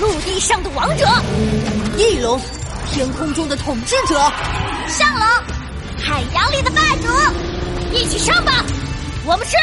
[0.00, 1.06] 陆地上的王者，
[1.98, 2.40] 翼龙，
[2.90, 4.14] 天空中的统治者，
[4.88, 5.28] 上龙，
[6.02, 8.64] 海洋里的霸主，一起上吧！
[9.26, 9.58] 我们是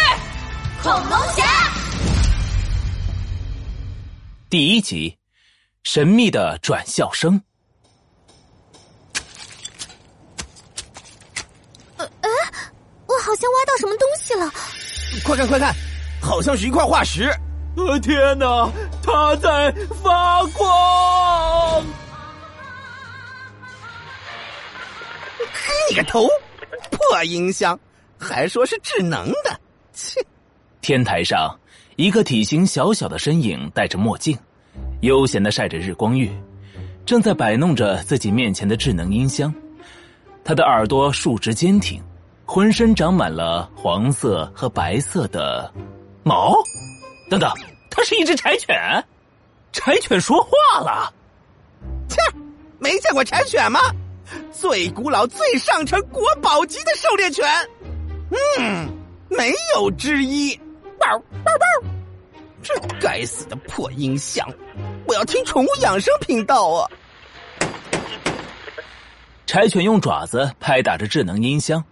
[0.84, 1.44] 恐龙侠。
[4.48, 5.18] 第一集，
[5.82, 7.42] 神秘的转校生。
[11.98, 12.30] 呃，哎，
[13.08, 14.54] 我好像挖到什么东西了！
[15.26, 15.74] 快看，快看，
[16.22, 17.28] 好像是一块化石。
[17.76, 18.72] 呃，天哪，
[19.08, 19.72] 它在
[20.04, 21.84] 发光！
[25.90, 26.28] 你个头，
[26.92, 27.80] 破音箱，
[28.20, 29.58] 还说是智能的，
[29.94, 30.22] 切！
[30.82, 31.58] 天台上，
[31.96, 34.38] 一个体型小小的身影戴着墨镜，
[35.00, 36.30] 悠闲的晒着日光浴，
[37.06, 39.54] 正在摆弄着自己面前的智能音箱。
[40.44, 42.04] 他的耳朵竖直坚挺，
[42.46, 45.74] 浑身长满了黄色和白色的
[46.24, 46.54] 毛。
[47.30, 47.50] 等等，
[48.08, 48.74] 是一只柴犬，
[49.74, 51.14] 柴犬说话了。
[52.08, 52.16] 切，
[52.80, 53.82] 没见过柴犬吗？
[54.50, 57.46] 最古老、最上乘、国宝级的狩猎犬。
[58.58, 58.88] 嗯，
[59.30, 60.58] 没有之一。
[61.02, 61.84] 嗷嗷嗷！
[62.64, 64.48] 这该死的破音响！
[65.06, 66.88] 我要听宠物养生频道啊！
[69.46, 71.84] 柴犬用爪子拍打着智能音箱。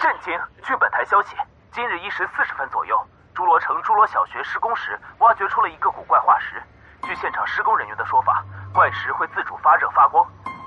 [0.00, 0.34] 震惊！
[0.66, 1.28] 据本台消息，
[1.72, 2.96] 今日一时四十分左右。
[3.34, 6.62] 侏罗城侏罗小学施工时，挖掘出了一个古怪化石。
[7.02, 10.24] 据现场施工人员的说法，怪石会自主发热发光。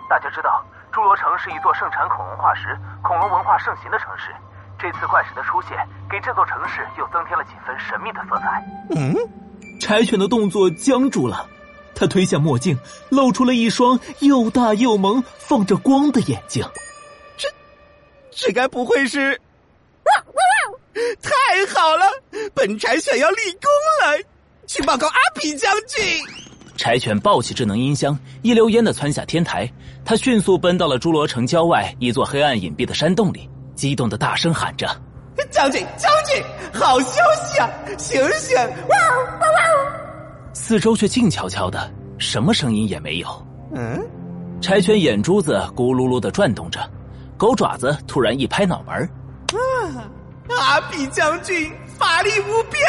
[0.09, 4.33] 大家知道，侏罗城是一座盛产恐龙化石、恐龙文化盛行的城市。
[4.77, 5.77] 这次怪石的出现，
[6.09, 8.63] 给这座城市又增添了几分神秘的色彩。
[8.95, 9.15] 嗯，
[9.79, 11.47] 柴犬的动作僵住了，
[11.95, 12.77] 他推下墨镜，
[13.09, 16.67] 露出了一双又大又萌、放着光的眼睛。
[17.37, 17.47] 这，
[18.31, 19.39] 这该不会是？
[20.03, 20.41] 哇哇
[21.21, 21.31] 太
[21.73, 22.05] 好了，
[22.55, 23.69] 本柴想要立功
[24.01, 24.17] 了！
[24.65, 26.01] 去报告阿比将军。
[26.77, 29.69] 柴犬抱起智能音箱，一溜烟的窜下天台。
[30.05, 34.87] 他迅速奔到了侏罗城郊外一座黑暗隐蔽的山洞里，激动的大声喊着
[35.51, 37.69] ：“将军，将军，好消息啊！
[37.97, 38.55] 醒醒！”
[38.87, 38.97] 哇
[39.41, 39.47] 哇
[40.53, 43.47] 四周却静悄悄的，什么声音也没有。
[43.73, 44.01] 嗯，
[44.61, 46.79] 柴犬眼珠子咕噜噜的转动着，
[47.37, 48.95] 狗爪子突然一拍脑门
[49.53, 50.09] 啊！
[50.59, 52.83] 阿比将军法力无边，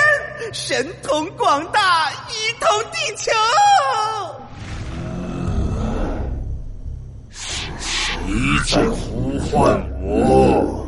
[0.53, 3.33] 神通广大，一统地球。
[7.31, 8.17] 是谁
[8.67, 10.87] 在呼唤我？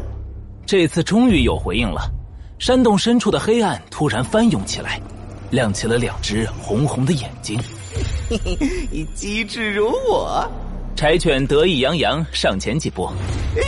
[0.66, 2.10] 这次终于有回应了。
[2.58, 5.00] 山洞深处的黑暗突然翻涌起来，
[5.50, 7.60] 亮起了两只红红的眼睛。
[8.28, 10.44] 嘿嘿，机智如我。
[10.96, 13.08] 柴犬得意洋洋上前几步，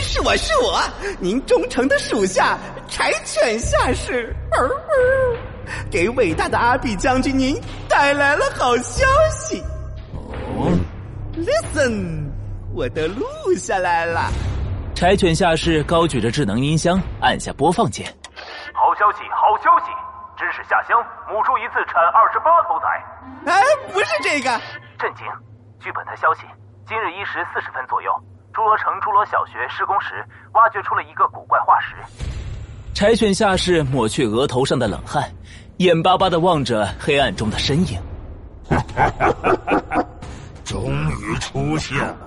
[0.01, 0.83] 是我是我，
[1.21, 4.35] 您忠诚的属下柴犬下士，
[5.89, 9.63] 给伟大的阿比将军您带来了好消息。
[10.55, 10.71] 哦
[11.35, 12.29] ，Listen，
[12.73, 13.25] 我都录
[13.57, 14.29] 下来了。
[14.93, 18.05] 柴犬下士高举着智能音箱，按下播放键。
[18.73, 19.91] 好消息，好消息！
[20.37, 22.87] 知识下乡，母猪一次产二十八头崽。
[23.45, 23.61] 哎，
[23.93, 24.49] 不是这个。
[24.99, 25.25] 震惊！
[25.79, 26.41] 据本台消息。
[26.87, 28.11] 今日一时四十分左右，
[28.53, 31.95] 侏罗城侏罗小学施工时挖掘出了一个古怪化石。
[32.93, 35.29] 柴犬下士抹去额头上的冷汗，
[35.77, 37.99] 眼巴巴的望着黑暗中的身影。
[40.63, 42.17] 终于出现了，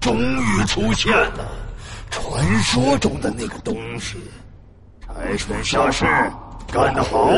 [0.00, 1.46] 终于出现了，
[2.10, 4.16] 传说中的那个东西。
[5.06, 6.04] 柴犬下士，
[6.72, 7.30] 干得好！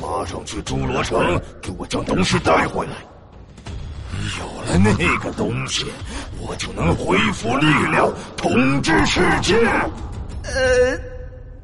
[0.00, 2.92] 马上去侏罗城，给我将东西带回来。
[4.38, 5.86] 有了那个东西，
[6.40, 9.56] 我就能恢复力量，统治世界。
[10.44, 10.98] 呃，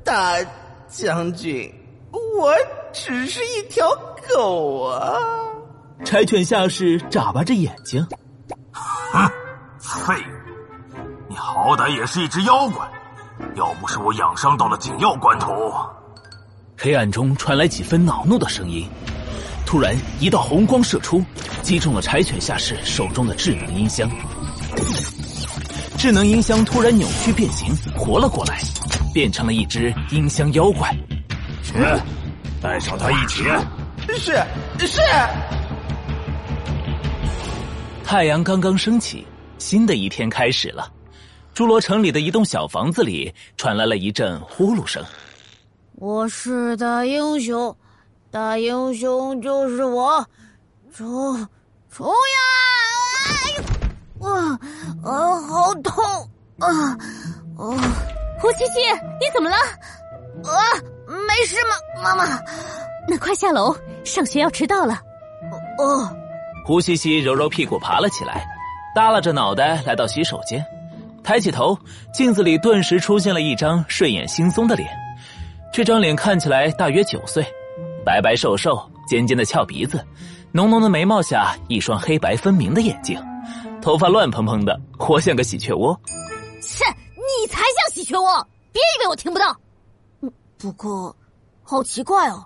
[0.05, 0.37] 大
[0.87, 1.73] 将军，
[2.13, 2.55] 我
[2.93, 3.89] 只是一条
[4.35, 5.19] 狗啊！
[6.05, 8.07] 柴犬下士眨巴着眼睛，
[8.71, 9.31] 哼，
[9.79, 10.99] 废物！
[11.27, 12.87] 你好歹也是一只妖怪，
[13.57, 15.51] 要不是我养伤到了紧要关头，
[16.77, 18.87] 黑暗中传来几分恼怒的声音。
[19.65, 21.25] 突然，一道红光射出，
[21.63, 24.09] 击中了柴犬下士手中的智能音箱。
[25.97, 28.61] 智能音箱突然扭曲变形，活了过来，
[29.15, 30.91] 变成了一只音箱妖怪。
[31.63, 31.73] 去，
[32.61, 33.45] 带上他一起。
[34.19, 34.33] 是
[34.87, 35.01] 是。
[38.05, 39.25] 太阳刚刚升起，
[39.59, 40.93] 新的一天开始了。
[41.55, 45.03] 侏罗城里的一栋小房子里传来了一阵呼噜声。
[45.93, 47.75] 我是大英雄。
[48.33, 50.27] 大英雄就是我，
[50.93, 51.49] 冲
[51.89, 52.13] 冲呀！
[53.31, 54.59] 哎呦，啊
[55.05, 55.95] 啊，好痛
[56.59, 56.67] 啊！
[57.57, 57.79] 啊，
[58.45, 58.73] 胡西西，
[59.19, 59.57] 你怎么了？
[59.57, 60.53] 啊，
[61.27, 62.39] 没事吗，妈妈？
[63.09, 63.75] 那快下楼，
[64.05, 65.01] 上学要迟到了。
[65.79, 66.15] 哦，
[66.63, 68.47] 胡西西揉揉屁股爬了起来，
[68.95, 70.63] 耷拉着脑袋来到洗手间，
[71.23, 71.75] 抬起头，
[72.13, 74.91] 镜子里顿时出现了一张睡眼惺忪的脸。
[75.73, 77.43] 这张脸看起来大约九岁，
[78.05, 80.07] 白白瘦瘦，尖尖的翘鼻子，
[80.53, 83.19] 浓浓的眉毛下一双黑白分明的眼睛，
[83.81, 85.99] 头发乱蓬蓬的，活像个喜鹊窝。
[86.61, 86.85] 切，
[87.17, 87.63] 你才
[87.95, 88.49] 像喜鹊窝！
[88.73, 89.57] 别以为我听不到。
[90.21, 91.15] 嗯不过，
[91.63, 92.45] 好奇怪哦，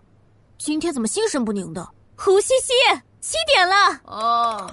[0.59, 1.89] 今天怎么心神不宁的？
[2.17, 2.75] 胡西西，
[3.21, 3.75] 七点了。
[4.05, 4.71] 哦，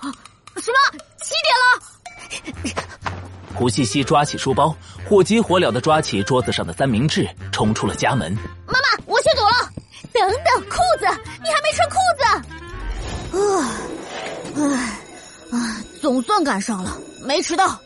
[0.00, 0.12] 啊
[0.56, 0.98] 什么？
[1.22, 2.84] 七点了！
[3.54, 4.76] 胡西西抓起书包，
[5.08, 8.34] 火急火燎的抓起桌子上的三明治，冲出了家门。
[8.66, 9.72] 妈妈，我先走了。
[10.12, 11.06] 等等，裤子，
[11.42, 12.24] 你还没穿裤子。
[13.38, 13.70] 啊，
[14.56, 17.78] 唉，啊，总算赶上了，没迟到。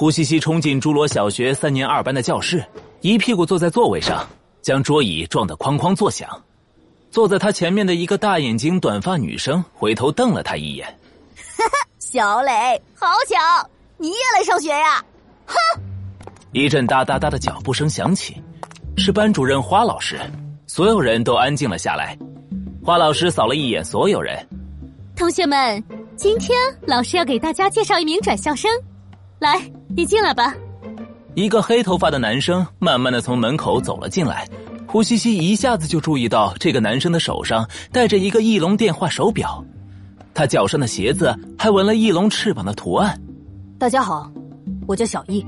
[0.00, 2.64] 胡西西冲进侏罗小学三年二班的教室，
[3.02, 4.26] 一屁股坐在座位上，
[4.62, 6.26] 将桌椅撞得哐哐作响。
[7.10, 10.86] 坐在他前面的一个大眼睛短发女生回头瞪了他一眼。
[11.36, 13.68] 哈哈，小磊，好巧，
[13.98, 15.04] 你也来上学呀？
[15.44, 15.54] 哼！
[16.52, 18.42] 一阵哒哒哒的脚步声响起，
[18.96, 20.18] 是班主任花老师。
[20.66, 22.16] 所有人都安静了下来。
[22.82, 24.48] 花老师扫了一眼所有人，
[25.14, 25.84] 同学们，
[26.16, 28.70] 今天老师要给大家介绍一名转校生。
[29.40, 29.60] 来，
[30.00, 30.54] 你进来吧。
[31.34, 34.48] 一个黑头发的男生慢慢的从门口走了进来。
[34.86, 39.62] 胡西西一下子就注意到这个男生的手上戴着一个翼龙电话手表，
[40.32, 43.20] 他脚上的鞋子还纹了翼龙翅膀的图案。
[43.78, 44.32] 大家好，
[44.88, 45.44] 我叫小易。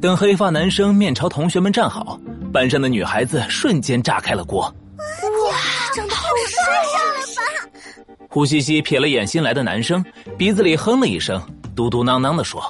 [0.00, 2.16] 等黑发男生面朝同学们站好，
[2.52, 4.62] 班上的女孩子瞬间炸开了锅。
[4.62, 5.56] 哇，
[5.96, 7.00] 长得好帅呀！
[7.36, 8.24] 吧。
[8.28, 10.02] 胡西西瞥了眼新来的男生，
[10.38, 11.42] 鼻子里哼了一声，
[11.74, 12.62] 嘟嘟囔囔的说：“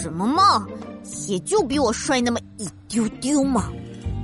[0.00, 0.66] 什么嘛，
[1.28, 3.70] 也就比我帅那么一丢丢嘛。”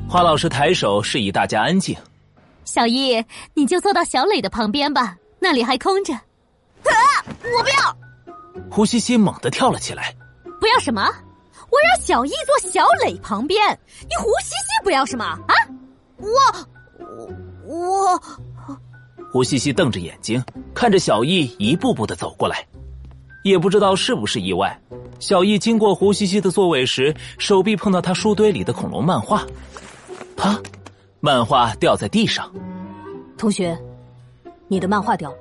[0.09, 1.95] 花老师抬手示意大家安静。
[2.65, 3.23] 小易，
[3.55, 6.15] 你就坐到小磊的旁边吧，那里还空着。
[6.15, 6.91] 啊！
[7.27, 7.97] 我不要！
[8.71, 10.15] 胡西西猛地跳了起来。
[10.59, 11.03] 不要什么？
[11.03, 15.55] 我让小易坐小磊旁边，你胡西西不要什么啊？
[16.17, 16.29] 我
[17.67, 18.21] 我我……
[19.33, 22.65] 胡西西瞪着眼睛看着小易一步步的走过来，
[23.43, 24.81] 也不知道是不是意外，
[25.19, 29.45] 小易经过胡西西的座位时，手臂碰到他书堆里的恐龙漫画。
[30.37, 30.61] 啪！
[31.21, 32.53] 漫画掉在地上。
[33.37, 33.77] 同学，
[34.69, 35.37] 你的漫画掉了。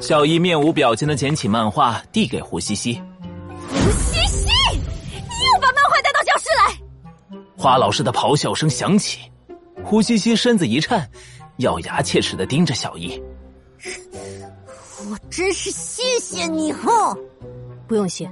[0.00, 3.00] 小易面无表情的捡起漫画，递给胡西西。
[3.68, 7.38] 胡西西，你又把漫画带到教室来！
[7.56, 9.20] 花老师的咆哮声响起，
[9.84, 11.08] 胡西西身子一颤，
[11.58, 13.20] 咬牙切齿的盯着小易。
[15.10, 17.16] 我真是谢谢你哈！
[17.86, 18.28] 不用谢。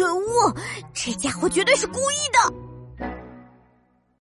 [0.00, 0.56] 可恶，
[0.94, 2.69] 这家伙绝对是故意的。